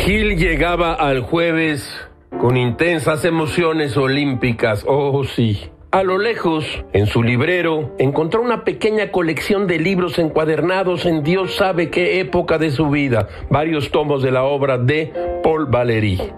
Gil 0.00 0.38
llegaba 0.38 0.94
al 0.94 1.20
jueves 1.20 1.94
con 2.40 2.56
intensas 2.56 3.26
emociones 3.26 3.98
olímpicas. 3.98 4.82
Oh, 4.88 5.24
sí. 5.24 5.70
A 5.90 6.02
lo 6.02 6.16
lejos, 6.16 6.64
en 6.94 7.06
su 7.06 7.22
librero, 7.22 7.94
encontró 7.98 8.40
una 8.40 8.64
pequeña 8.64 9.10
colección 9.12 9.66
de 9.66 9.78
libros 9.78 10.18
encuadernados 10.18 11.04
en 11.04 11.22
Dios 11.22 11.54
sabe 11.56 11.90
qué 11.90 12.18
época 12.20 12.56
de 12.56 12.70
su 12.70 12.88
vida, 12.88 13.28
varios 13.50 13.90
tomos 13.90 14.22
de 14.22 14.30
la 14.30 14.44
obra 14.44 14.78
de 14.78 15.12
Paul. 15.50 15.68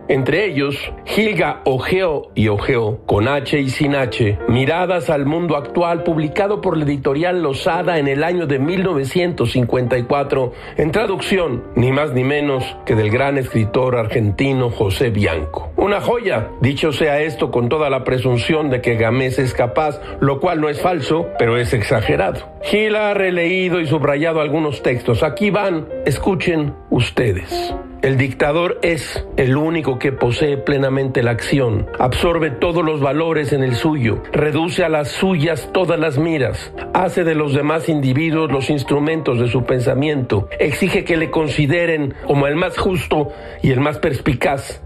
Entre 0.09 0.47
ellos, 0.47 0.77
Gilga 1.05 1.61
Ogeo 1.65 2.31
y 2.35 2.49
Ogeo, 2.49 3.05
con 3.07 3.29
H 3.29 3.61
y 3.61 3.69
sin 3.69 3.95
H, 3.95 4.39
Miradas 4.49 5.11
al 5.11 5.27
Mundo 5.27 5.57
Actual, 5.57 6.03
publicado 6.03 6.63
por 6.63 6.79
la 6.79 6.85
editorial 6.85 7.43
Losada 7.43 7.99
en 7.99 8.09
el 8.09 8.25
año 8.25 8.47
de 8.47 8.59
1954, 8.59 10.53
en 10.79 10.93
traducción, 10.93 11.65
ni 11.77 11.93
más 11.93 12.15
ni 12.15 12.25
menos 12.25 12.65
que 12.87 12.95
del 12.95 13.11
gran 13.11 13.37
escritor 13.37 13.97
argentino 13.97 14.71
José 14.71 15.11
Bianco. 15.11 15.71
Una 15.77 16.01
joya, 16.01 16.49
dicho 16.63 16.93
sea 16.93 17.21
esto 17.21 17.51
con 17.51 17.69
toda 17.69 17.91
la 17.91 18.05
presunción 18.05 18.71
de 18.71 18.81
que 18.81 18.97
Gamés 18.97 19.39
es 19.39 19.53
capaz, 19.53 20.01
lo 20.21 20.41
cual 20.41 20.63
no 20.63 20.71
es 20.71 20.81
falso, 20.81 21.27
pero 21.39 21.59
es 21.59 21.75
exagerado. 21.75 22.41
Gil 22.63 22.97
ha 22.97 23.13
releído 23.13 23.81
y 23.81 23.87
subrayado 23.87 24.41
algunos 24.41 24.83
textos. 24.83 25.23
Aquí 25.23 25.51
van, 25.51 25.87
escuchen 26.07 26.73
ustedes. 26.91 27.75
El 28.03 28.17
dictador 28.17 28.81
es 28.83 29.25
el 29.37 29.57
único 29.57 30.01
que 30.01 30.11
posee 30.11 30.57
plenamente 30.57 31.23
la 31.23 31.31
acción, 31.31 31.87
absorbe 32.01 32.51
todos 32.51 32.85
los 32.85 33.01
valores 33.01 33.53
en 33.53 33.63
el 33.63 33.77
suyo, 33.77 34.25
reduce 34.33 34.83
a 34.83 34.89
las 34.89 35.07
suyas 35.07 35.71
todas 35.73 36.01
las 36.01 36.19
miras, 36.19 36.73
hace 36.95 37.23
de 37.23 37.37
los 37.37 37.55
demás 37.55 37.89
individuos 37.89 38.51
los 38.51 38.71
instrumentos 38.71 39.39
de 39.39 39.47
su 39.47 39.63
pensamiento, 39.63 40.49
exige 40.59 41.05
que 41.05 41.17
le 41.17 41.31
consideren 41.31 42.13
como 42.27 42.49
el 42.49 42.57
más 42.57 42.77
justo 42.77 43.29
y 43.63 43.71
el 43.71 43.79
más 43.79 44.01
perspicaz, 44.01 44.83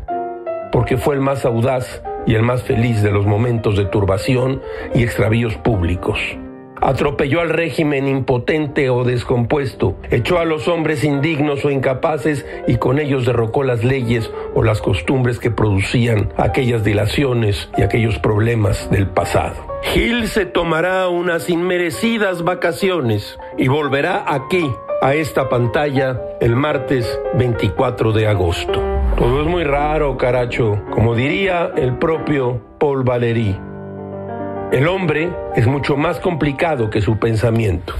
porque 0.70 0.98
fue 0.98 1.14
el 1.14 1.22
más 1.22 1.46
audaz 1.46 2.02
y 2.26 2.34
el 2.34 2.42
más 2.42 2.64
feliz 2.64 3.02
de 3.02 3.12
los 3.12 3.24
momentos 3.24 3.78
de 3.78 3.86
turbación 3.86 4.60
y 4.94 5.02
extravíos 5.02 5.56
públicos. 5.56 6.20
Atropelló 6.80 7.40
al 7.40 7.50
régimen 7.50 8.06
impotente 8.06 8.90
o 8.90 9.04
descompuesto, 9.04 9.96
echó 10.10 10.38
a 10.38 10.44
los 10.44 10.68
hombres 10.68 11.04
indignos 11.04 11.64
o 11.64 11.70
incapaces 11.70 12.46
y 12.66 12.76
con 12.76 12.98
ellos 12.98 13.26
derrocó 13.26 13.62
las 13.62 13.84
leyes 13.84 14.30
o 14.54 14.62
las 14.62 14.80
costumbres 14.80 15.38
que 15.38 15.50
producían 15.50 16.32
aquellas 16.36 16.84
dilaciones 16.84 17.68
y 17.76 17.82
aquellos 17.82 18.18
problemas 18.18 18.90
del 18.90 19.08
pasado. 19.08 19.56
Gil 19.82 20.28
se 20.28 20.46
tomará 20.46 21.08
unas 21.08 21.48
inmerecidas 21.48 22.42
vacaciones 22.42 23.38
y 23.56 23.68
volverá 23.68 24.24
aquí, 24.26 24.70
a 25.02 25.14
esta 25.14 25.48
pantalla, 25.48 26.20
el 26.40 26.56
martes 26.56 27.20
24 27.34 28.12
de 28.12 28.26
agosto. 28.26 28.82
Todo 29.16 29.42
es 29.42 29.46
muy 29.46 29.64
raro, 29.64 30.16
caracho, 30.16 30.82
como 30.90 31.14
diría 31.14 31.70
el 31.76 31.98
propio 31.98 32.60
Paul 32.78 33.04
Valéry. 33.04 33.56
El 34.72 34.88
hombre 34.88 35.30
es 35.54 35.66
mucho 35.66 35.96
más 35.96 36.18
complicado 36.18 36.90
que 36.90 37.00
su 37.00 37.18
pensamiento. 37.18 37.94